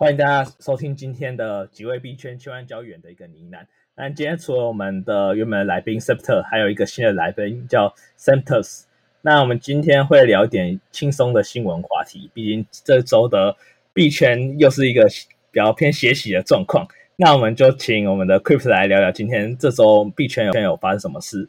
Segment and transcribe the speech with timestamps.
[0.00, 3.66] 欢迎大家收听今天的几位币圈千万交易员的一个呢喃。
[3.94, 8.84] 那今天除了我们的原本来宾 Septer，还有一个新的来宾叫 Samptus。
[9.20, 13.54] 那我们今天会聊一点轻松的新闻话题，毕竟这周的
[13.92, 15.06] 币圈又是一个
[15.50, 16.88] 比较偏血洗的状况。
[17.16, 21.46] 那我们就请我们的 Crypt 来聊聊今天这周币圈有发生什么事。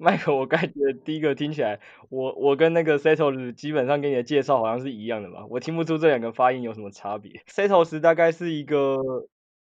[0.00, 5.44] 麦克，我感觉第一个听起来，我我跟那个 Setos 基本上给你的介绍好像是一样的吧？
[5.50, 7.42] 我听不出这两个发音有什么差别。
[7.48, 8.96] Settles 大概是一个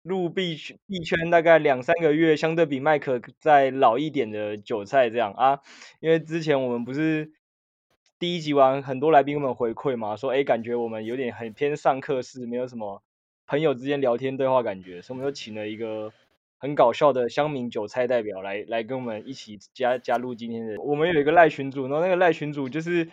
[0.02, 5.59] 入币圈币圈大概两三个月，相对比麦克再老一点的韭菜这样啊。
[5.99, 7.34] 因为之前我们不是
[8.18, 13.04] 第一集完，很多来宾们回馈嘛，说哎，感觉我们有点很偏上课式，没有什么
[13.46, 16.13] 朋友之间聊天对话感觉，所以我们就请了一个。
[16.63, 20.80] 很搞笑的乡民韭菜代表来来跟我们一起加加入今天的。
[20.81, 23.09] 我们有一个赖群主，然后那个赖群主就是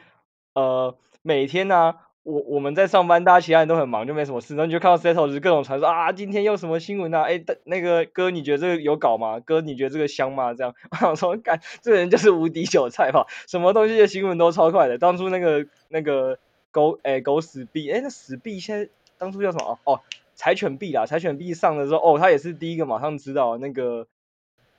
[0.55, 7.23] 呃每天呢、我我们在上班，大家其他人都很忙，就没什么事，然后你就看到 Setos 各种传说啊，今天又什么新闻啊？
[7.23, 9.41] 哎，那个哥你觉得这个有搞吗？
[9.41, 10.55] 哥你觉得这个香吗？
[10.55, 14.97] 这样 我想说，干这人就是无敌韭菜吧，什么东西的新闻都超快的。
[14.97, 16.39] 当初那个那个
[16.71, 18.89] 狗哎狗屎币哎那死币现在
[19.19, 20.01] 当初叫什么哦。
[20.41, 24.09] 柴犬币啦，柴犬币上的时候，哦，他也是第一个马上知道那个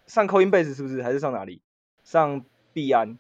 [0.08, 1.62] 上 Coinbase 是不是，还是上哪里？
[2.03, 3.20] 上币安？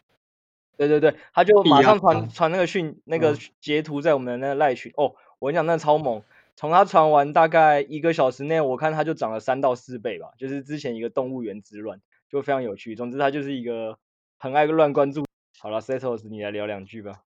[0.75, 4.91] 对对对，他就马上传传那个讯，那个截图在我们的那个赖群。
[4.97, 6.23] 哦，我跟你讲，那超猛，
[6.55, 12.95] 从他传完大概一个小时内，我看他就涨了三到四倍吧，就是之前一个动物园之乱，就非常有趣。
[12.95, 13.99] 总之，他就是一个
[14.39, 15.23] 很爱乱关注。
[15.59, 17.21] 好了，Setos，你来聊两句吧。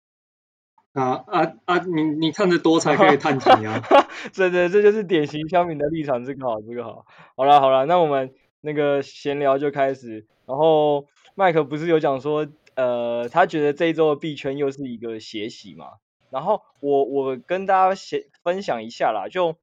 [0.94, 1.78] 啊啊啊！
[1.78, 3.82] 你你看得多才可以 探题啊！
[4.32, 7.04] 对对，这就是典型乡民的立场，这个好，这个好。
[7.36, 10.24] 好了好了，那我们那个闲聊就开始。
[10.46, 15.94] 然后麦克不是有讲说，呃，他觉得这一周的币圈又是一个血洗嘛？
[16.30, 19.56] 然后我我跟大家先分享一下啦，就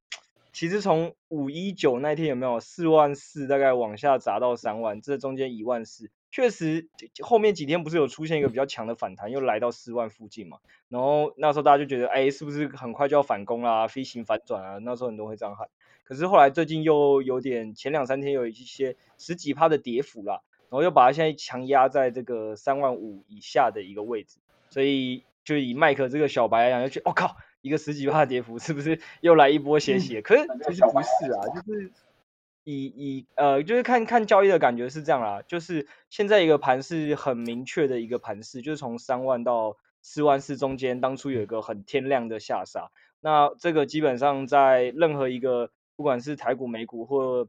[0.52, 6.10] 其实从五一九那天有没有四万四，大概往下砸到三万，这中间一万四。
[6.32, 6.88] 确实，
[7.20, 10.60] 后面几天不是有出现一个比较强的反弹，又来到四万附近嘛。
[10.88, 14.78] 然后那时候大家就觉得，哎，是不是很快就要反攻啦，飞行反转啊？
[14.78, 15.68] 那时候很多人会这样喊。
[16.06, 24.38] 可是后来最近又有点，前两三天有一些十几趴的跌幅啦，然后又把它现在强压在这个三万五以下的一个位置。
[24.70, 30.18] 所以就以麦克这个小白来讲，就觉得，我、哦、靠，一个十几趴的跌幅，是不是又来一波血洗？
[30.20, 31.92] 嗯、可是其实不是啊，就是。
[32.64, 47.48] 以以呃，就是看看交易的感觉是这样啦，就是现在一个盘是很明确的一个盘势，就是从三万到四万四中间，当初有一个很天量的下杀，那这个基本上在任何一个不管是台股、美股或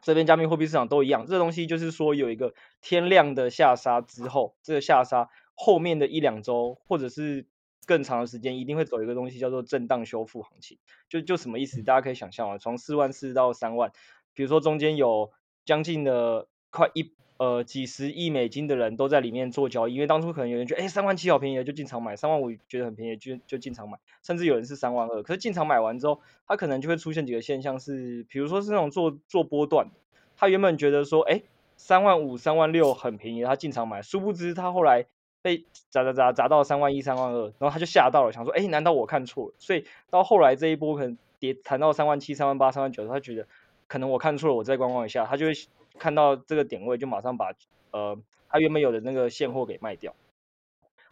[0.00, 7.46] 这边加密货币市场都一样，这个东西就是说有一个天量的下杀之后，这个下杀后面的一两周或者是
[7.86, 11.82] 更长的时间，一定会走一个东西叫做震荡修复行情，就就什么意思？
[11.84, 13.92] 大家可以想象啊，从四万四到三万。
[14.34, 15.30] 比如说中间有
[15.64, 29.88] 将近的快一呃几十亿美金的人都在里面做交易，因为当初可能有人觉得哎三万七好便宜就进场买，三万五觉得很便宜就就进场买，甚至有人是三万二，可是进场买完之后，他可能就会出现几个现象是，比如说是那种做做波段，
[30.36, 31.42] 他原本觉得说哎
[31.76, 35.06] 三万五三万六很便宜，他进场买，殊不知他后来
[35.42, 39.54] 被砸砸砸砸到三万一三万二，然后他就吓到了，想说哎难道我看错了？
[39.58, 43.48] 所以到后来这一波可能跌谈到三万七三万八三万九，他觉得。
[43.92, 45.52] 可能我看错了，我再观望一下，他就会
[45.98, 47.52] 看到这个点位，就马上把
[47.90, 50.14] 呃他原本有的那个现货给卖掉，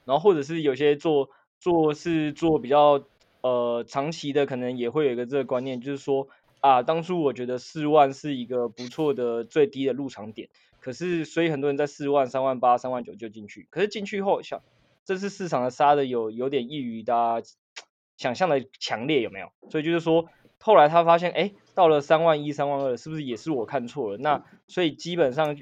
[0.07, 3.05] 然后或者是有些做做是做比较
[3.43, 6.29] 呃长期的，可能也会有一个这个观念，就是说
[6.61, 10.49] 啊，当初我觉得四万是一个不错的最低的入场点，
[10.81, 14.63] 可是所以很多人在四万、三万八、三万九就进去，可是进去后想，
[15.05, 17.47] 这次市场的杀的有有点异于大家
[18.17, 19.53] 想象的强烈，有没有？
[19.69, 20.31] 所以就是说。
[20.63, 24.19] 后来他发现，哎，到了三万一、三万二，是不是也是我看错了？
[24.19, 25.57] 那所以基本上，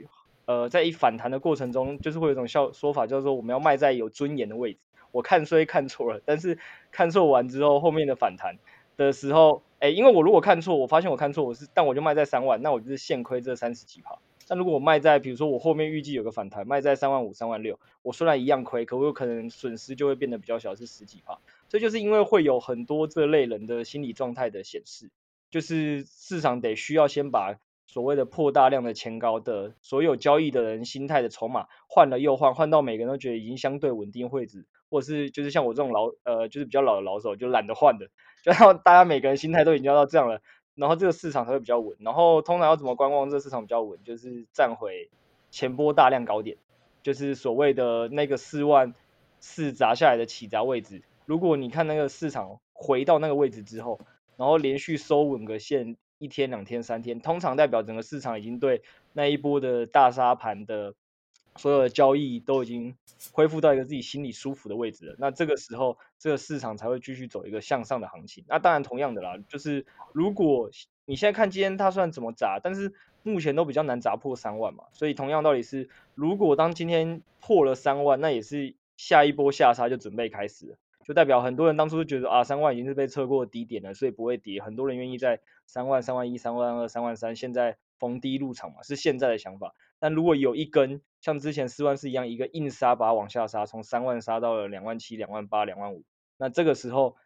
[0.44, 4.80] 呃，在一反弹的过程中，就是会有一种笑说法，叫做我们要卖在有尊严的位置。
[5.12, 6.58] 我看虽看错了， 但是
[6.90, 8.56] 看错完之后，后面的反弹
[8.96, 14.18] 的时候，哎，因为我如果看错，我发现我看错，我是，但我就卖在三万，那我就是现亏这三十几趴。
[14.48, 21.38] 但如果我卖在，比如说我后面预计有个反弹，卖在三万五、三万六，我虽然一样亏，可我有可能损失就会变得比较小，是十几趴。
[21.68, 25.10] 这就是因为会有很多这类人的心理状态的显示，
[25.50, 38.08] 就是市场得需要先把所谓的破大量的前高的所有交易的人心态的筹码换了又换，换到每个人都觉得已经相对稳定位置，或者是就是像我这种老呃就是比较老的老手就懒得换的，
[38.42, 40.40] 就让大家每个人心态都已经要到这样了，
[40.74, 41.96] 然后这个市场才会比较稳。
[42.00, 45.10] 然后通常要怎么观望这个市场比较稳，就是站回
[45.50, 46.56] 前波大量高点，
[47.02, 48.94] 就是所谓的那个四万
[49.40, 51.02] 四砸下来的起砸位置。
[51.28, 54.00] 如果你看那个市场回到那个位置之后，
[54.38, 58.82] 然后连续收稳个线一天、两天、三天，通常代表整个市场已经对
[59.12, 60.94] 那一波的大杀盘的
[61.56, 62.96] 所有的交易都已经
[63.30, 65.16] 恢复到一个自己心里舒服的位置了。
[65.18, 68.42] 那这个时候，这个市场才会继续走一个向上的行情。
[68.48, 69.84] 那当然，同样的啦，就是
[70.14, 70.70] 如果
[71.04, 74.84] 你现在看今天它算怎么砸，但是目前都比较难砸破三万嘛。
[74.92, 80.78] 所以同样道理是，如果当今天破了三万，那也是下一波下杀就准备开始。
[81.08, 84.60] 就代表很多人当初就觉得啊，三万已经是被测过低点了，所以不会跌。
[84.60, 89.74] 很多人愿意在三万、三万一、三万二、三万三，现在逢低入场嘛，是现在的想法。
[89.98, 96.04] 但如果有一根像之前四万四一样，一个硬杀把它往下杀，从三万杀到了两万七、两万八、两万五，
[96.36, 97.16] 那这个时候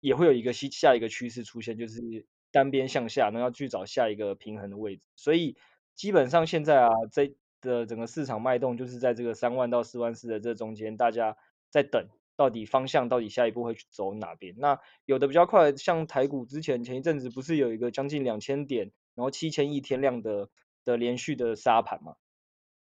[0.00, 5.02] 也会有一个下下一个趋势出现，就是单边向下，那要去找下一个平衡的位置。
[5.16, 5.56] 所以
[5.94, 11.38] 基本上现在啊，这的整个市场脉动就是在这个三万到四万四的这中间，大家
[11.70, 12.06] 在等。
[12.40, 14.54] 到底方向到底下一步会去走哪边？
[14.56, 20.48] 那有的比较快，像台股之前前一阵子不是有一个将近两千点，然后七千亿天量的
[20.82, 22.14] 的连续的杀盘嘛？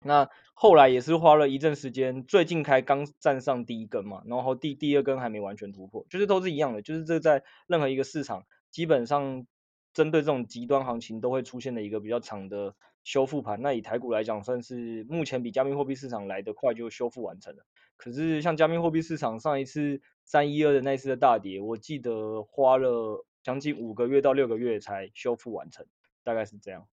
[0.01, 9.47] 那后来也是花了一阵时间，最近开刚站上第一根嘛，然后第第二根还没完全突破，就是都是一样的，就是这在任何一个市场，基本上
[9.93, 13.61] 针对这种极端行情都会出现的一个比较长的修复盘。
[13.63, 17.65] 那以台股来讲，算是目前比加密货币市场来得快就修复完成了。
[17.97, 25.87] 可是像加密货币市场上一次三一二的那次的大跌，我记得花了将近五个月到六个月才修复完成，
[26.25, 26.87] 大概是这样。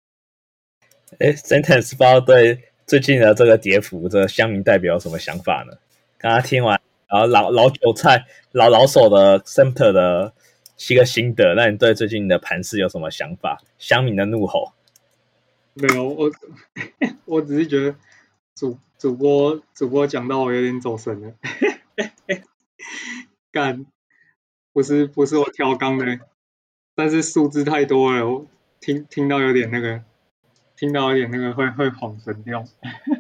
[1.19, 5.79] 哎，Sentence 不知道对最近的这个跌幅，这个乡民代表有什么想法呢？
[6.19, 10.35] 刚刚听完，然后老老韭菜、老老手的 Samter 的
[10.77, 13.63] 七个心得，那你对最近的盘势有什么想法？
[13.79, 14.73] 乡民的怒吼？
[15.81, 16.31] 没有，我
[17.27, 17.97] 我只是觉得
[18.55, 18.79] 主。
[18.99, 21.33] 主播主播讲到我有点走神了，
[23.53, 23.87] 干，
[24.73, 26.19] 不是不是我调缸的，
[26.97, 28.47] 但是数字太多了，我
[28.81, 30.03] 听听到有点那个，
[30.77, 32.65] 听到有点那个会会恍神掉。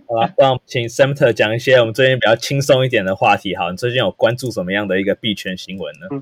[0.09, 3.55] 好了，那我们请 Samter 讲一些我们最近比较轻松一点的话题。
[3.55, 6.09] 好，你最近有关注什么样的一个币圈新闻呢？
[6.11, 6.21] 嗯，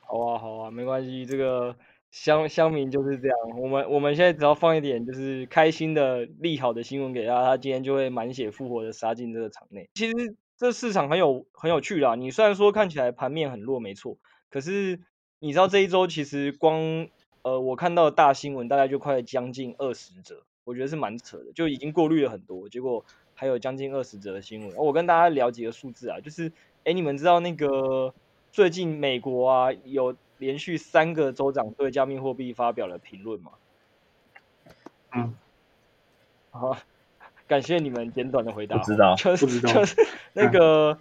[0.00, 1.76] 好啊好啊，没关系，这个。
[2.14, 9.88] 乡乡民就是这样，我们我们现在只要放一点就是开心的利好的新闻给他，他今天就会满血复活的杀进这个场内。
[9.94, 14.16] 其实这市场很有很有趣啦，你虽然说看起来盘面很弱，没错，
[14.48, 15.00] 可是
[15.40, 17.08] 你知道这一周其实光
[17.42, 24.76] 呃我看到的大新闻大概就快将近二十则，我觉得是蛮扯的，就已经过滤了很多，结果还有将近二十则的新闻。
[24.76, 26.52] 我跟大家聊几个数字啊，就是
[26.84, 28.14] 哎你们知道那个
[28.52, 30.14] 最近美国啊有。
[30.44, 33.52] 连续三个州长对加密货币发表了评论嘛？
[35.14, 35.34] 嗯，
[36.50, 36.76] 好，
[37.46, 38.76] 感谢你们简短的回答。
[38.76, 39.96] 不知道， 就是就是
[40.32, 40.98] 那个，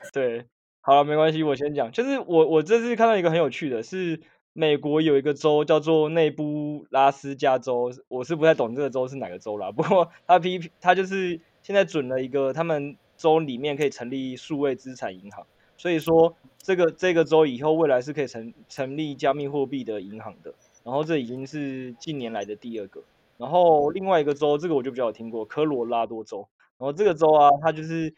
[0.00, 0.44] 嗯、对，
[0.80, 1.90] 好了，没关系，我先讲。
[1.92, 4.20] 就是我我这次看到一个很有趣的是，
[4.52, 9.70] 美国有一个州叫做内布拉斯加州，我是不太懂这个州是哪个州啦。
[9.72, 15.46] 不过他批他就是现在准了一个，他们州里面可以成立数位资产银行。
[15.82, 20.54] 所以说，这个这个州以后未来是可以成成立加密货币的银行的。
[20.84, 23.02] 然后这已经是近年来的第二个。
[23.36, 26.46] 然后另外一个州，这个我就比较有听过，科罗拉多州。
[26.78, 28.14] 然后这个州啊，它就是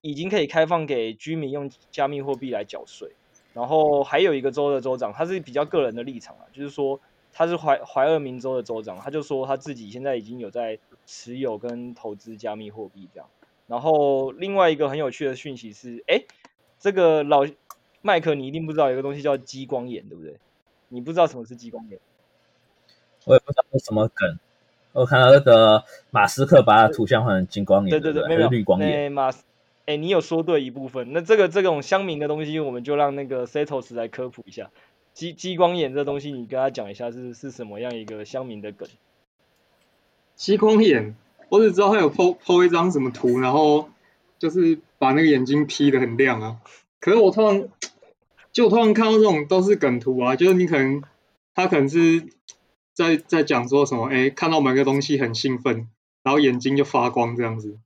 [0.00, 3.12] 已经可以开放给居民用加密货币来缴税。
[3.52, 7.00] 然后还有一个州的州长，他是比较个人的立场啊，就是说
[7.32, 13.28] 他是怀怀俄明州的州长，他就说他自己现在已经有在持有跟投资加密货币这样。
[13.68, 16.24] 然后另外一个很有趣的讯息是，哎。
[16.84, 17.46] 这个老
[18.02, 20.36] 麦克，你一定不知道有个东西叫激光眼，对不对？
[20.88, 21.98] 你不知道什么是激光眼？
[23.24, 24.38] 我也不知道是什么梗。
[24.92, 29.10] 我看到那个马斯克把图像换成激光眼，对对对，没有绿光眼。
[29.10, 29.44] 马斯，
[29.86, 31.14] 哎，你有说对一部分。
[31.14, 34.70] 那这个这种乡民的东西，我们就让那个 Setos 来科普一下。
[35.14, 38.86] 激激光眼这东西，你跟他讲一下是是什么样一个乡民的梗？
[40.34, 41.16] 激光眼，
[41.48, 43.88] 我只知道他有 po po 一张什么图，然后
[44.38, 44.78] 就是。
[45.04, 46.56] 把那个眼睛 P 得很亮啊！
[46.98, 47.68] 可是我突然，
[48.52, 51.02] 就我突然看到这种都是梗图啊，就是你可能
[51.54, 52.24] 他可能是
[52.94, 55.90] 在在讲说什么，哎，看到某个东西很兴奋，
[56.22, 57.76] 然后眼睛就发光这样子。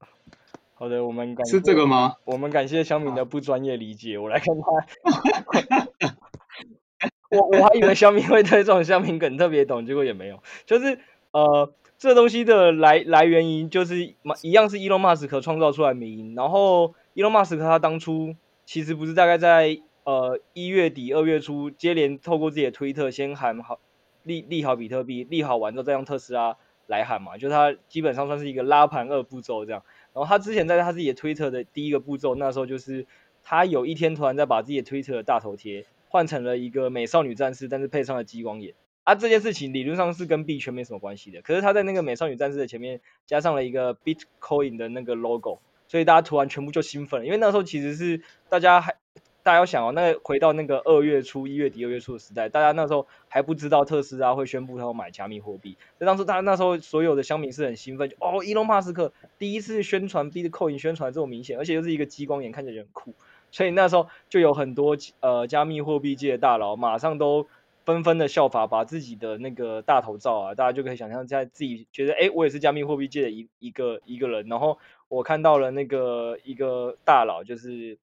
[0.74, 2.14] 好的，我们感是这个吗？
[2.24, 5.88] 我们感谢乡民的不专业理解，我来看他。
[7.36, 11.00] 我我还以为乡民会对这种乡民梗特别懂，结果也没有，就是
[11.32, 11.72] 呃。
[11.98, 23.80] 这东西的来来源于就是一样是伊隆马斯克创造出来名，然后伊隆马斯克他当初其实不是大概在呃一月底二月初接连透过自己的推特先喊好
[24.22, 29.82] 利利好比特币，利好完之后再用特斯拉来喊嘛，就他基本上算是一个拉盘二步骤这样。
[30.12, 33.06] 然后他之前在他自己的推特的第一个步骤，那时候就是
[33.42, 38.74] 他有一天突然在把自己的推特的大头贴换成了一个美少女战士，但是配上了激光眼。
[39.08, 48.96] 啊，这件事情理论上是跟币圈没什么关系的，可是他在那个美少女战士的前面加上了一个 Bitcoin 的那个 logo，所以大家突然全部就兴奋了，因为那时候其实是大家还
[49.42, 63.14] 大家要想哦，那个回到那个二月初、一月底、二月初的时代，大家那时候还不知道特斯拉会宣布他要买加密货币，所以当时他那时候所有的乡民是很兴奋，哦，伊隆马斯克第一次宣传 Bitcoin 宣传这么明显，而且又是一个激光眼，看起来就很酷，
[63.50, 67.46] 所以那时候就有很多呃加密货币界的大佬马上都。
[67.88, 74.46] 纷纷的效法，把自己的那个大头照啊，大家就可以想象在自己觉得，哎，我也是加密货币界的一一个一个人。
[74.46, 74.78] 然后
[75.08, 77.96] 我看到了那个一个大佬，就是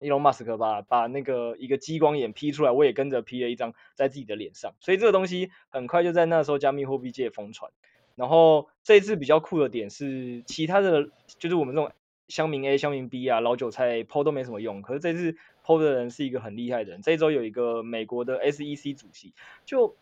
[0.00, 4.72] 伊隆马斯克吧，把那个一个激光眼 P 出来，我也跟着 P 了一张在自己的脸上。
[4.80, 7.70] 所以这个东西很快就在那时候加密货币界疯传。
[8.14, 11.92] 然后这一次比较酷的点是，其他的就是我们这种
[12.28, 14.80] 乡民 A、乡民 B 啊，老韭菜抛都没什么用。
[14.82, 15.36] 可是这次。
[15.68, 17.02] 抛的人是一个很厉害的人。
[17.02, 19.34] 这一周有一个美国的 SEC 主席，
[19.66, 19.94] 就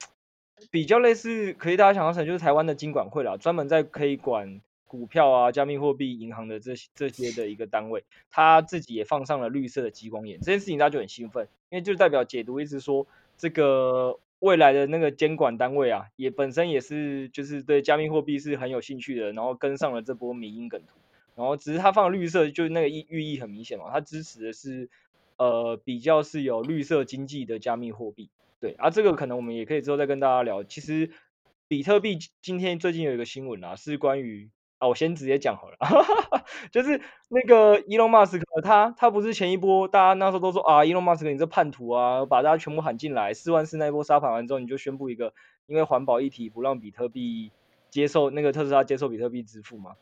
[0.70, 8.04] 比较类似，可以大家想象成就是台湾的金管会啦，专门在可以管股票啊、加密货币、银行的这些这些的一个单位。
[8.30, 13.04] 他自己也放上了绿色的激光眼，这件事情大家就很兴奋，因为就代表解读一直说，
[13.36, 20.96] 这个未来的那个监管单位啊，也本身也是就是对加密货币是很有兴趣的，然后跟上了这波迷因梗图，
[21.36, 24.90] 然后只是他放绿色，就是那个意寓意很明显嘛，他支持的是。
[25.38, 30.64] 呃，比较是有绿色经济的加密货币，对啊，这个可能我们也可以之后再跟大家聊。
[30.64, 31.10] 其实，
[31.68, 35.76] 比特币今天最近有一个新闻啊，是关于啊，我先直接讲好了，
[36.72, 45.34] 就是那个伊隆马斯克，他他不是前一波大家那时候都说啊，伊隆马斯克你这叛徒啊，把大家全部喊进来，四万四那一波杀盘完之后，你就宣布一个
[45.66, 47.52] 因为环保议题不让比特币
[47.90, 49.96] 接受那个特斯拉接受比特币支付嘛。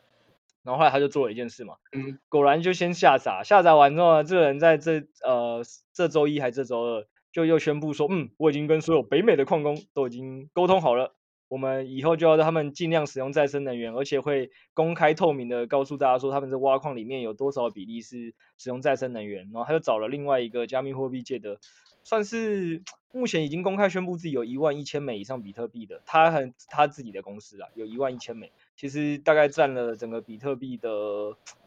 [0.65, 11.13] 然后后来他就做了一件事嘛，嗯，果然就先下砸，下砸完之后呢，这个人在这呃这周一还是这周二，就又宣布说，嗯，我已经跟所有北美的矿工都已经沟通好了，
[11.47, 19.43] 我们以后就要让他们尽量使用再生能源，而且会公开透明的告诉大家说，他们这挖矿里面有多少比例是使用再生能源。
[19.53, 21.59] 然后他就找了另外一个加密货币界的，
[22.03, 22.81] 算是
[23.13, 28.51] 目前已经公开宣布自己有一万一千美以上比特币的，他很他自己的公司啊，有一万一千枚。
[28.75, 30.89] 其实大概占了整个比特币的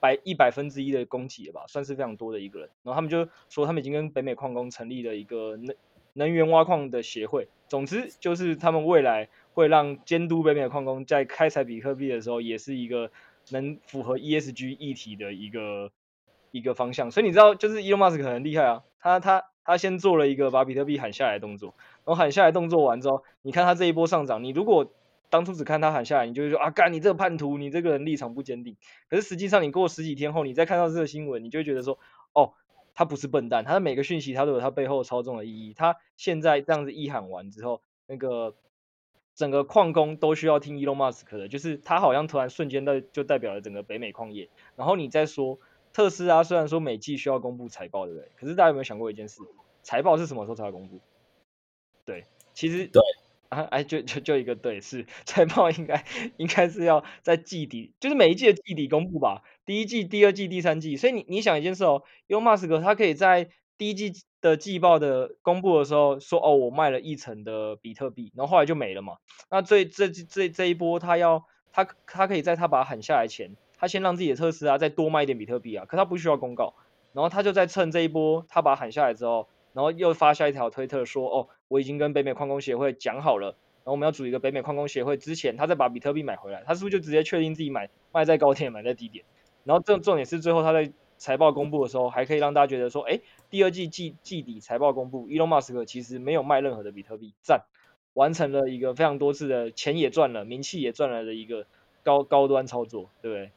[0.00, 2.69] 百一百分之一的供给了吧，算是非常多的一个人。
[2.83, 5.75] 然后他们就说，他们已经跟北美矿工成立了一个能
[6.12, 7.49] 能源挖矿的协会。
[7.69, 13.11] 总之就是他们未来会让监督北美矿工在开采比特币的时候，也是一个
[13.50, 15.91] 能符合 ESG 议题的一个
[16.50, 17.11] 一个方向。
[17.11, 21.75] 所以你知道，就是 Elon Musk 很厉害啊，他他他先做了一个把比特币喊下来动作，
[22.05, 24.93] 然后喊下来动作完之后，你看他这一波上涨，你如果
[25.31, 28.77] 当初只看他喊下来，你就会说啊，干你这个叛徒，你这个人立场不坚定。
[29.09, 31.99] 可是实际上，你过十几天后，你再看到这个新闻，你就会觉得说，
[32.33, 32.55] 哦，
[32.95, 35.75] 他不是笨蛋，他的每个讯息他都有他背后操纵的意义。
[35.75, 38.55] 他现在这样子一喊完之后，那个
[39.35, 44.49] 整个矿工都需要听 Elon Musk 的，就是他好像突然瞬间的就代表了整个北美矿业。
[44.77, 45.59] 然后你再说
[45.93, 48.29] 特斯拉，虽然说每季需要公布财报，对不对？
[48.37, 49.43] 可是大家有没有想过一件事？
[49.83, 51.01] 财报是什么时候才会公布？
[52.05, 53.03] 对，其实对。
[53.49, 56.05] 啊，哎，就就就一个对，是财报应该
[56.37, 60.97] 应该是要在季底，就是每一季的季底公布吧，第一季、第二季、第三季。
[60.97, 64.12] 所以你你想一件事哦，伊隆马斯克他可以在第一季
[64.43, 69.14] 的季报的公布的时候说，哦，我卖了一成的比特币，然后后来就没了嘛。
[69.50, 76.75] 那这这这这一波他要他他可以在他把它喊下来前，他先让自己的特斯拉再多卖一点比特币啊，可他不需要公告，
[77.12, 79.49] 然后他就在趁这一波他把它喊下来之后。
[79.79, 85.17] 然后又发下一条推特说：“哦，我已经跟北美矿工协会讲好了，然后我们要组一个北美矿工协会。
[85.17, 89.25] 之前他再把比特币买回来，他是不是就直接确定自己买卖在高点，买在低点？
[89.63, 93.21] 然后重重点是最后他在财报公布的时候，还可以让大家觉得说，哎，
[93.51, 97.63] 第二季季季底财报公布，伊隆马斯克其实没有卖任何的比特币，赞，
[98.15, 101.67] 完成了一个非常多次的钱也赚了，名气也赚了的一个
[102.03, 103.53] 高高端操作，对不对？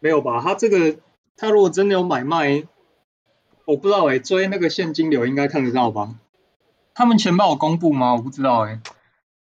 [0.00, 0.40] 没有吧？
[0.40, 0.98] 他这个
[1.36, 2.64] 他如果真的有买卖。”
[3.66, 6.14] 我不知道哎、欸，追那个现金流应该看得到吧？
[6.94, 8.14] 他们钱包有公布吗？
[8.14, 8.80] 我不知道哎、欸。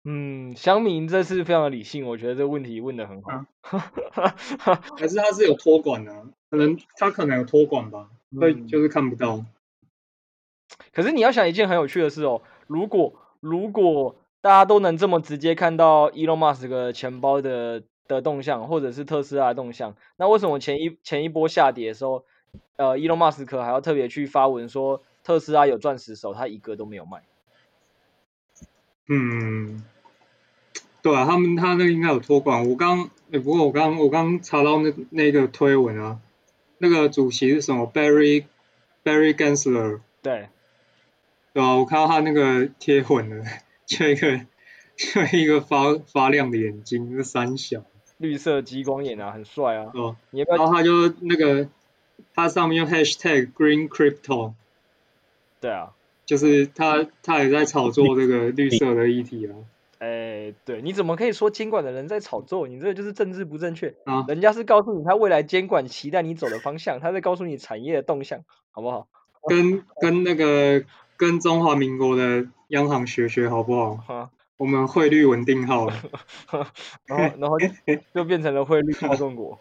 [0.04, 3.46] 嗯，乡民这次非常的理性，我觉得这个问题问得很好。
[4.98, 6.26] 还是他是有托管的？
[6.50, 9.44] 可能他可能有托管吧，所以就是看不到。
[10.94, 22.24] 可是你要想一件很有趣的事哦，如果如果大家都能这么直接看到 Elon Musk 的钱包的的动向，或者是特斯拉的动向，那为什么前一前一波下跌的时候？
[22.76, 27.24] 呃，伊隆马斯克还要特别去发文说特斯拉有钻石手，他一个都没有卖。
[29.08, 29.84] 嗯，
[31.02, 32.70] 对啊，他们他那个应该有托管。
[32.70, 36.20] 我刚，哎、欸，不过我刚我刚查到那那个推文啊，
[36.78, 38.46] 那个主席是什么？Barry
[39.04, 40.00] Barry Gensler。
[40.22, 40.50] 对。
[41.54, 43.46] 对啊，我看到他那个贴混了，
[43.86, 44.40] 就一个
[44.96, 47.84] 就一个发发亮的眼睛，那三小
[48.18, 49.92] 绿色激光眼啊，很帅啊。
[49.94, 50.58] 哦，你要不要？
[50.58, 51.68] 然后他就那个，
[52.34, 54.54] 他上面用 hashtag Green Crypto。
[55.60, 55.94] 对啊，
[56.26, 59.56] 就是他他也在炒作这个绿色的议题啊。
[60.00, 62.68] 哎，对，你怎么可以说监管的人在炒作？
[62.68, 64.26] 你这个就是政治不正确啊！
[64.28, 69.08] 人家是告诉你他未来监管期待你走的方向，他在告诉你产业的动向，好不好？
[69.48, 70.84] 跟跟那个
[71.18, 73.96] 跟中华民国的央行学学好不好？
[73.98, 75.94] 哈我们汇率稳定好了，
[77.06, 77.68] 然后然后就
[78.14, 79.60] 就变成了汇率操纵国。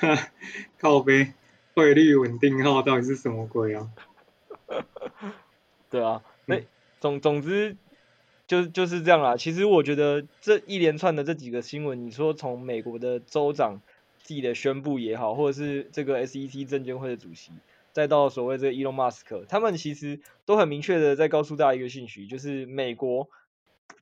[0.80, 1.32] 靠北，
[1.76, 3.88] 汇率稳定号到底是什么鬼啊？
[5.88, 6.60] 对啊，那
[6.98, 7.76] 总总之。
[8.48, 9.36] 就就是这样啦。
[9.36, 13.80] 其实我觉得这一连串的这几个新闻，你说从美国的州长
[14.22, 17.50] 自己的宣布也好，或者是这个 SEC 证监会的主席，
[17.92, 23.28] 再到所谓这个 Elon Musk，他们其实都很明确的在告诉大家一个信息，就是美国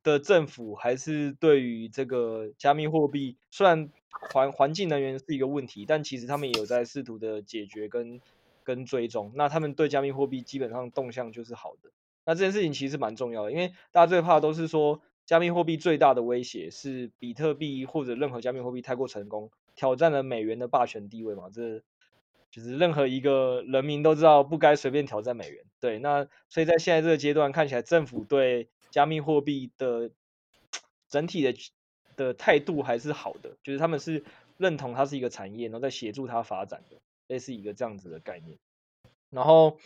[0.03, 3.91] 的政府还是对于这个加密货币，虽然
[4.31, 8.21] 环环境能源是一个问题，但其实他们也有在试图的解决跟
[8.63, 9.33] 跟追踪。
[9.35, 11.91] 那他们对加密货币基本上动向就是好的。
[12.27, 21.51] 那这件事情其实蛮重要的，因为大家最怕都是说，加密货币最大的威胁是比特币或者任何加密货币太过成功，挑战了美元的霸权地位嘛。
[21.53, 21.83] 这
[22.51, 25.65] 就是任何一个人民都知道不该随便挑战美元。
[25.81, 30.13] 对，那所以在现在这个阶段看起来，政府对加密货币的
[31.09, 31.55] 整体的
[32.15, 34.23] 的态度还是好的，就是他们是
[34.57, 38.57] 认同它是一个产业，然后在协助它发展的，类似一个这样子的概念。
[39.31, 39.79] 然后。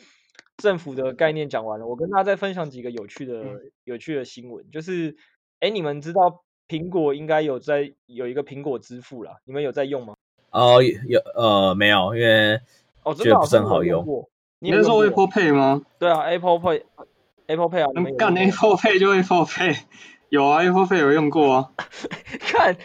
[0.60, 5.16] 政府的概念讲完了，我跟大家再分享几个有趣的、嗯、有趣的新闻，就是，
[5.60, 10.16] 哎，你们知道苹果应该有在有一个苹果支付啦，你们有在用吗？
[10.50, 12.60] 哦，有呃没有，因为
[13.04, 14.02] 哦真的不是很好用。
[14.02, 15.80] 哦、你是说 Apple Pay 吗？
[15.96, 16.58] 对啊，Apple
[17.48, 19.78] Pay，Apple Pay 啊，干 Apple Pay 就 Apple Pay，
[20.28, 21.72] 有啊，Apple Pay 有用过啊。
[22.40, 22.76] 看，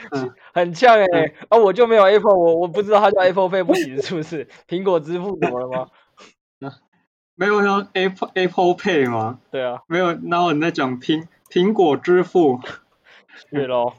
[0.53, 4.47] 很像哎、欸，啊，我就没有 Apple，我我不知道它叫 Apple Pay 不行是不是？
[4.67, 5.87] 苹果支付怎么了吗？
[7.35, 9.39] 没有用 Apple Apple Pay 吗？
[9.51, 10.17] 对啊，没有。
[10.29, 12.59] 然后你在讲苹苹果支付，
[13.51, 13.93] 对喽，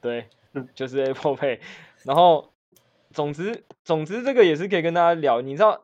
[0.00, 0.28] 对，
[0.74, 1.58] 就是 Apple Pay。
[2.04, 2.52] 然后，
[3.12, 5.40] 总之，总之，这个也是可以跟大家聊。
[5.40, 5.82] 你知道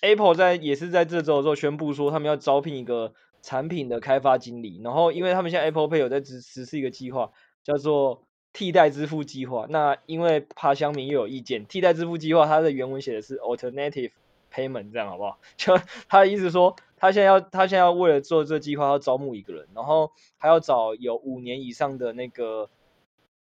[0.00, 3.12] ，Apple 在也是在这周的时候宣布说，他们要招聘一个
[3.46, 4.80] 产品的开发经理。
[4.82, 7.30] 然后，因为他们现在 Apple Pay 有在实实施一个计划，
[7.62, 9.66] 叫做替代支付计划。
[9.70, 14.10] 那因为怕乡民又有意见，替代支付计划它的原文写的是 alternative。
[14.48, 15.38] payment 这样好不好？
[15.58, 15.76] 就
[16.08, 22.70] 他的意思说，他现在要他现在要为了做这个计划，要招募一个人，然后还要找有五年以上的那个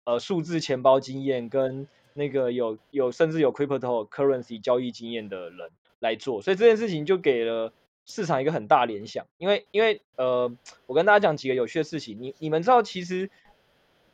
[0.03, 6.41] 呃数字钱包经验，跟那个有有甚至有 cryptocurrency 交易经验的人来做。
[6.41, 7.71] 所以这件事情就给了
[8.05, 13.29] 市场一个很大联想，因为因为呃，我跟大家讲几个有趣的事情，你你们知道其实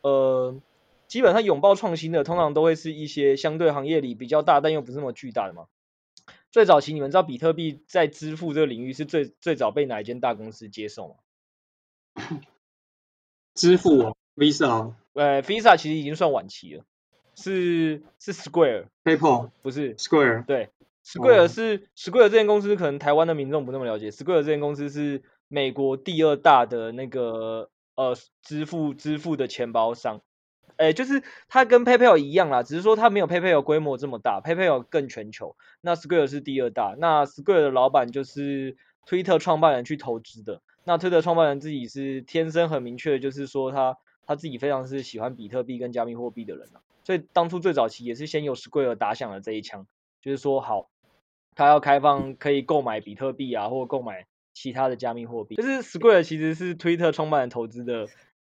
[0.01, 0.60] 呃，
[1.08, 5.67] 基本上拥抱创新的，通常都会是一些相对行业里比较大，但又不是那么巨大的嘛。
[6.51, 11.15] 最早期，你们知道比特币在支付这个领域是最最早被哪一间大公司接受吗？
[13.56, 14.93] 支付哦，Visa。
[15.13, 16.86] 呃，Visa 其实已经算晚期了，
[17.36, 18.86] 是是 Square。
[19.04, 20.45] PayPal 不是 Square。
[20.45, 20.69] 对
[21.05, 22.15] ，Square 是、oh.
[22.15, 24.11] Square 这间公司，可能台湾的民众不那么了解。
[24.11, 30.21] Square 这间公司是美国第二大的那个呃支付支付的钱包商。
[30.77, 35.55] 哎，就是它跟 PayPal 一样啦，只是说它没有 PayPal 规模这么大，PayPal 更全球。
[35.81, 38.75] 那 Square 是第二大，那 Square 的老板就是
[39.07, 40.61] Twitter 创办人去投资的。
[40.83, 46.81] 那 Twitter 创办人自己是天生很明确，就是说他他自己非常是喜欢比特币跟加密货币的人啊。
[47.03, 49.85] 所以当初最早期也是先由 Square 打响了这一枪，
[50.21, 50.89] 就是说好，
[51.55, 55.55] 他要开放可以购买比特币啊，或购买其他的加密货币。
[55.55, 58.07] 就是 Square 其实是 Twitter 创办人投资的。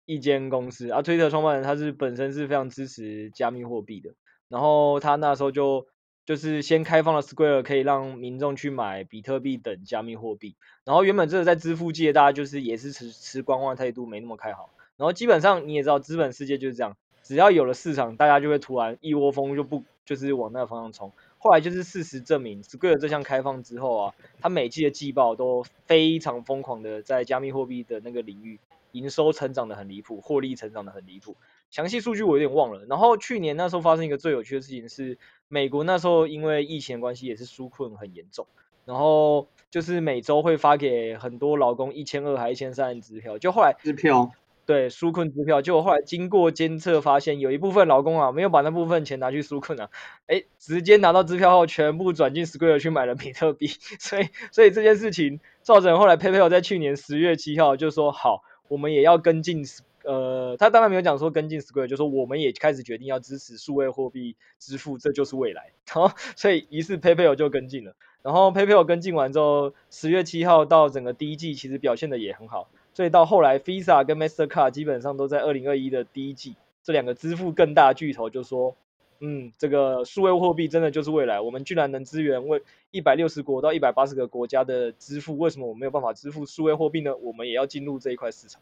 [0.05, 4.14] 一间公司啊，推特创办人他是本身是非常支持加密货币的，
[4.48, 5.87] 然后他那时候就
[6.27, 28.59] 就是先开放了 Square，可以让民众去买比特币等加密货币，然后原本这个在支付界大家就是也是持持观望态度，没那么开好，然后基本上你也知道资本世界就是这样，只要有了市场，大家就会突然一窝蜂就不就是往那个方向冲，后来就是事实证明，Square 这项开放之后啊，它每季的季报都非常疯狂的在加密货币的那个领域。
[28.92, 31.35] 营收成长的很离谱，获利成长的很离谱。
[31.70, 32.85] 详细数据我有点忘了。
[32.85, 35.16] 然后去年那时候发生一个最有趣的事情是，
[35.48, 38.46] 美国那时候因为疫情的关系也是纾困很严重，
[38.85, 44.31] 然后就是每周会发给很多劳工一千二还一千三的支票，就后来支票
[44.66, 49.90] 对纾困支票，结果后来经过监测发现，有一部分劳工啊没有把那部分钱拿去纾困啊，
[50.27, 53.66] 诶直接拿到支票后全部转进 Square 去买了比特币，
[53.98, 59.64] 所以所以这件事情造成后来 PayPal 在去年十月七号就说好，我们也要跟进。
[60.05, 65.70] 呃，他当然没有讲说跟进 Square，就说我们也开始决定要支持数位货币支付，这就是未来。
[65.94, 67.94] 然 后，所以于是 PayPal 就跟进了。
[68.20, 72.68] 然后 PayPal 跟进完之后，十月七号到整个第一季其实表现的也很好。
[72.92, 78.74] 所以到后来，Visa 跟 Mastercard 基本上都在二零二一的第一季，这两个支付更大巨头就说，
[79.20, 81.40] 嗯，这个数位货币真的就是未来。
[81.40, 87.16] 我们居然能支援为一百六十国到一百八十个国家的支付，为什么我没有办法支付数位货币呢？
[87.16, 88.61] 我们也要进入这一块市场。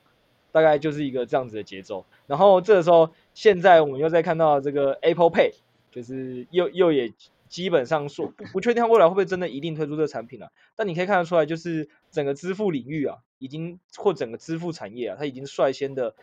[0.52, 5.52] 大概就是一个这样子的节奏，然后这个时候，现在我们又在看到这个 Apple Pay，
[5.92, 7.12] 就是又又也
[7.50, 16.14] 基本上说不不确定它未来会不会真的一定推出这个产品了，啊，但你可以看得出来，就是整个支付领域啊，已经或整个支付产业啊，它已经率先的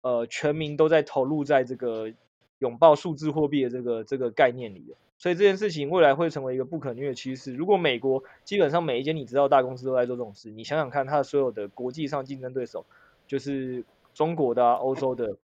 [0.00, 2.14] 呃全民都在投入在这个
[2.60, 7.52] 拥抱数字货币的这个这个概念里了，所以这件事情未来会成为一个不可逆的趋势。
[7.52, 12.86] 如果美国基本上每一间你知道大公司都在做这种事，你想想看，它的所有的国际上竞争对手。
[13.26, 15.36] 就是中国的、啊、欧洲的，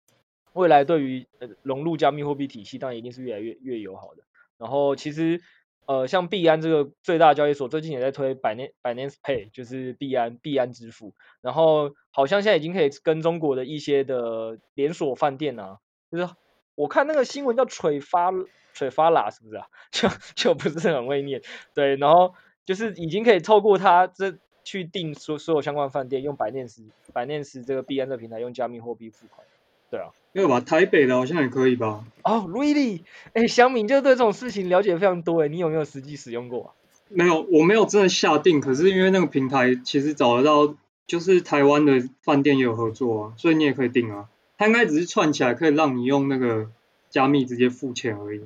[0.52, 4.22] 未来对于呃融入加密货币体系，当然一定是越来越越友好的。
[4.60, 5.40] 然后其实
[5.86, 11.14] 呃像币安这个最大交易所，最近也在推 Binance Pay，就是币安币安支付。
[11.40, 15.78] 然后好像现在已经可以跟中国的一些的连锁饭店啊，
[16.12, 16.28] 就是
[16.74, 18.30] 我看那个新闻叫垂发
[18.74, 19.66] 垂发啦，是不是啊？
[19.90, 21.42] 就就不是很会念。
[21.74, 22.34] 对，然后
[22.66, 24.38] 就是已经可以透过它这。
[24.62, 29.44] 去订所所有相关饭店，用 Binance Binance 这个币安的平台，用加密货币付款。
[29.90, 30.60] 对啊，没有吧？
[30.60, 32.04] 台北的好像也可以吧？
[32.22, 33.02] 哦、oh,，Really？
[33.32, 36.68] 哎，小敏就对这种事情了解非常多哎，你有没有实际使用过、啊？
[37.08, 38.60] 没有，我没有真的下定。
[38.60, 40.74] 可是因为那个平台其实找得到，
[41.06, 44.28] 就是台湾的饭店也有合作啊，所以你也可以订啊。
[44.56, 46.70] 它应该只是串起来，可以让你用那个
[47.08, 48.42] 加密直接付钱而已。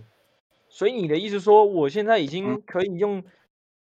[0.69, 3.25] 所以你的意思说，我现在已经可以用、嗯？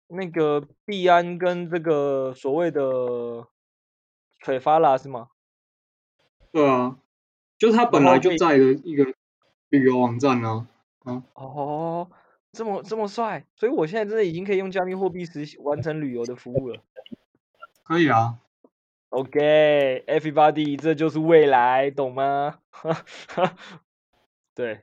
[0.10, 3.46] 那个币安跟这个所谓的
[4.40, 5.28] 垂发啦是吗？
[6.54, 6.96] 对啊，
[7.58, 9.06] 就是他本来就在的一个
[9.70, 10.68] 旅游网站呢、啊。
[11.06, 11.24] 嗯。
[11.34, 12.10] 哦，
[12.52, 16.82] 这么这么帅，所以我现在真的已经可以用加密货币实现完成旅游的服务了。
[17.84, 18.40] 可以啊。
[19.10, 22.60] OK，everybody，、okay, 这就是未来，懂吗？
[24.54, 24.82] 对，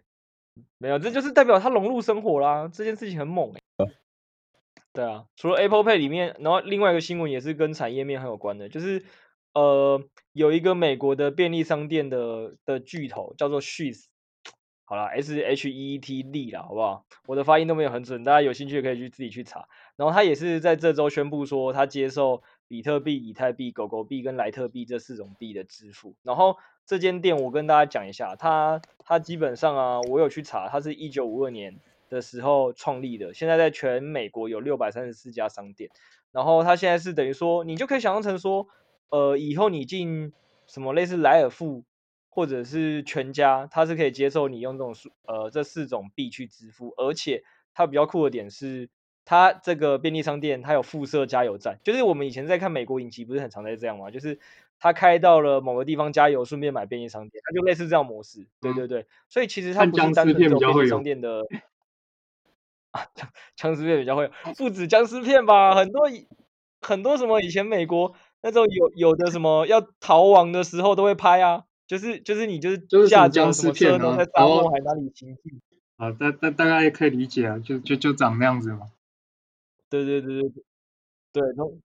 [0.79, 2.71] 没有，这就是代表它融入生活啦。
[2.73, 3.93] 这件事情很猛哎、欸。
[4.95, 9.05] 对啊，除了 Apple Pay 里面，然后另外一个新闻也是跟产业面很有关的，就是
[9.55, 14.05] 呃有一个美国的便利商店的的巨头叫做 Sheetz，
[14.85, 17.07] 好啦 s H E E T D 啦，好不好？
[17.27, 19.67] 我的发音都没有很准，大家有兴趣可以去自己去查。
[19.97, 26.15] 然后他也是在这周宣布说，他接受比特币、以太币、狗狗币跟莱特币这四种币的支付。
[26.23, 31.81] 然后这间店我跟大家讲一下，它它基本上啊，我有去查，它是一九五二年。
[32.11, 35.91] 的时候创立的，现在在全美国有六百三十四家商店，
[36.31, 38.69] 然后它现在是等于说，你就可以想象成说，
[39.11, 40.33] 呃，以后你进
[40.67, 41.85] 什么类似莱尔富
[42.29, 48.89] 或者是全家，它是可以接受你用这种数呃这四种币去支付，而且它比较酷的点是，
[49.25, 54.11] 它这个便利商店它有附设加油站，就是我们以前在看美国影集不是很常在这样吗？
[54.11, 54.41] 就是
[54.79, 58.47] 它开到了某个地方加油，顺便买便利商店，它就类似这样模式。
[58.61, 61.43] 对对对，所以其实它不是单纯做便利商店的。
[62.95, 63.09] 啊，
[63.57, 66.09] 僵尸片比较会，不止僵尸片吧，很多
[66.81, 68.15] 很多什么以前美国
[68.45, 72.79] 那种有有的什么要逃亡的时候都会拍啊，就是就是你就是
[73.09, 75.61] 驾着什么车都在沙漠还哪里行进
[75.97, 78.91] 啊，大大大概可以理解啊，就就就长那样子嘛。
[79.89, 80.51] 对对对对
[81.33, 81.81] 对，对总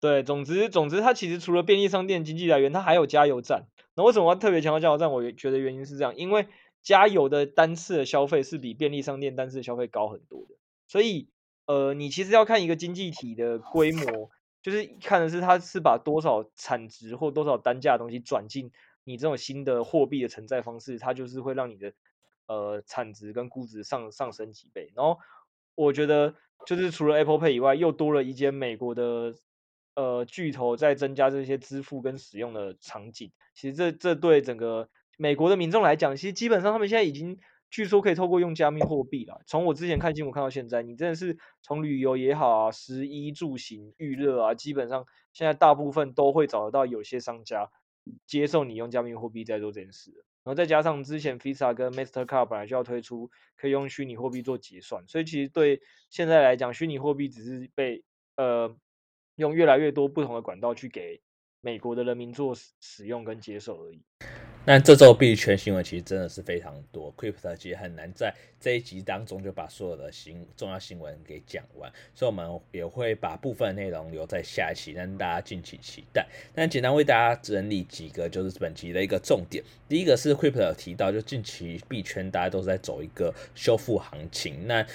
[0.00, 3.66] 对总之总之它其实除了便利商店经济来源，它还有加油站。
[3.96, 5.10] 那为什么要特别强调加油站？
[5.10, 6.46] 我觉得原因是这样，因为。
[6.80, 10.54] 加油的单次的消费是比便利商店单次的消费高很多的，
[10.86, 11.28] 所以
[11.66, 14.30] 呃，你其实要看一个经济体的规模，
[14.68, 18.70] 就是看的是它是把多少产值或多少单价的东西转进
[19.04, 21.92] 你这种新的货币的承载方式，它就是会让你的
[22.46, 24.92] 呃产值跟估值上上升几倍。
[24.94, 25.18] 然后
[25.74, 26.34] 我觉得
[26.66, 29.34] 就是除了 Apple Pay 以外，又多了一间美国的
[29.94, 34.88] 呃巨头在增加这些支付跟使用的场景，其实这这对整个。
[35.20, 39.42] 美国的民众来讲，其实基本上他们现在已经据说可以透过用加密货币了。
[39.46, 47.70] 从我之前看新闻看到现在，你真的是从旅游也好啊，食衣住行、娱乐啊，基本上现在大部分都会找得到有些商家
[48.26, 50.12] 接受你用加密货币在做这件事。
[50.44, 58.02] 然后再加上之前 Visa 跟 Mastercard 本来就要推出可以用虚拟货币做结算，所以其实对现在来讲，虚拟货币只是被
[58.36, 58.74] 呃
[59.34, 61.20] 用越来越多不同的管道去给
[61.60, 64.02] 美国的人民做使用跟接受而已。
[64.70, 76.26] 那这周币圈新闻其实真的是非常多，Crypto 其实很难在这一集当中就把所有的新重要新闻给讲完，所以我们也会把部分内容留在下一期，让大家敬请期待。
[76.54, 84.86] 那简单为大家整理几个就是本集的一个重点，第一个是 Crypto 提到，就近期币圈大家都在走一个修复行情，那。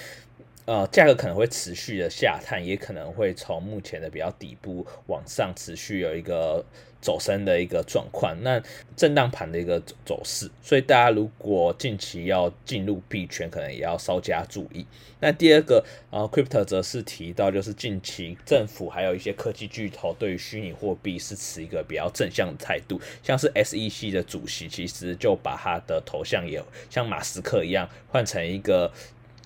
[0.66, 6.64] 呃，价格可能会持续的下探，也可能会从目前的比较底部往上持续有一个
[7.02, 8.62] 走升的一个状况，那
[8.96, 14.86] 震荡盘的一个走势，所以大家如果近期要进入币圈，可能也要稍加注意。
[15.20, 28.90] 那第二个，呃，Crypto 则是提到，就是近期政府还有一些科技巨头对于虚拟货币是持一个比较正向的态度，像是 SEC 的主席其实就把他的头像也像马斯克一样换成一个。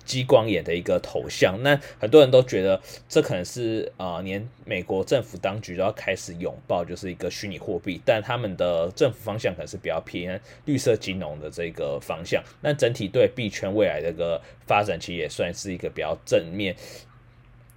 [0.09, 12.43] 激光眼的一个头像，那很多人都觉得这可能是啊、呃，连美国政府当局都要开始拥抱，就是一个虚拟货币，但他们的政府方向可能是比较偏绿色金融的这个方向。
[12.61, 16.75] 那整体对币圈未来的一个发展，其实也算是一个比较正面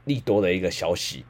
[0.04, 1.26] 利多的一个消息。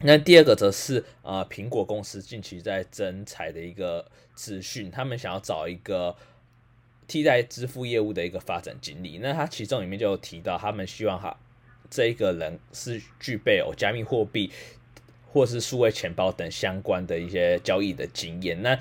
[0.00, 6.16] 那第二个则是啊，苹果公司近期在征才的一个资讯，他们想要找一个。
[7.08, 11.36] 替代支付业务的一个发展经历，那他其中里面就有提到，他们希望哈
[11.90, 14.50] 这一个人是具备有加密货币
[15.30, 18.62] 或是数位钱包等相关的一些交易的经验。
[18.62, 18.78] 那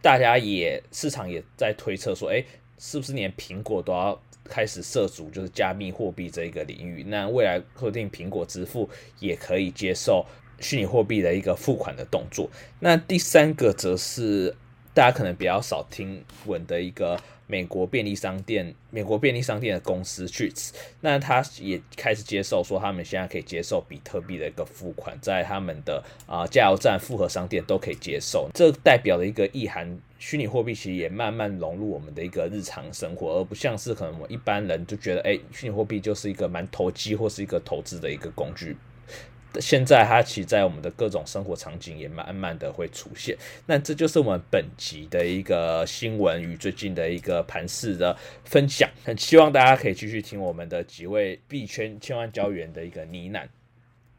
[0.00, 2.44] 大家也市场也在推测说，诶，
[2.78, 7.02] 是不是连苹果都要开始涉足就是加密货币这一个领域？
[7.08, 10.24] 那未来说不定苹果支付也可以接受
[10.60, 12.48] 虚拟货币的一个付款的动作。
[12.78, 14.54] 那第三个则是
[14.94, 17.18] 大家可能比较少听闻的一个。
[17.52, 20.50] 美国便利商店，美国便利商店的公司去
[21.02, 28.48] 那他也开始接受说，他们现在可以接受比特币的一个付款，在他们的啊、加油站、复合商店都可以接受。
[28.54, 38.74] 这代表的一个意涵，虚拟货币其实也慢慢融入我们的一个日常生活，而不像是可能我一般人就觉得，哎，虚拟货币就是一个蛮投机或是一个投资的一个工具。
[39.60, 43.36] 现在它其在我们的各种生活场景也慢慢的会出现，
[43.66, 53.46] 那这就是我们本集的一个新闻与最近的一个盘势的分享，很希望大家可以继续听我们的几位币圈千万交易员的一个呢喃，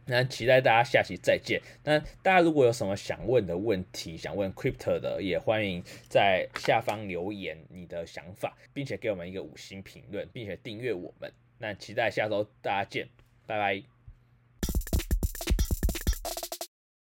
[0.06, 1.62] 那期待大家下期再见。
[1.84, 11.32] 那大家如果有什么想问的问题，想问 Crypto 的，也欢迎在下方留言你的想法，并且给我们一个五星评论，并且订阅我们。
[11.58, 13.08] 那期待下周大家见，
[13.48, 13.93] 拜拜。